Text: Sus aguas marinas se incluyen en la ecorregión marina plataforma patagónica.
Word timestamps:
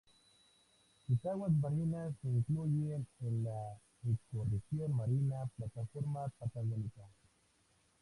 Sus 1.05 1.23
aguas 1.27 1.51
marinas 1.51 2.15
se 2.23 2.27
incluyen 2.27 3.05
en 3.19 3.43
la 3.43 3.77
ecorregión 4.03 4.91
marina 4.95 5.47
plataforma 5.55 6.27
patagónica. 6.39 7.03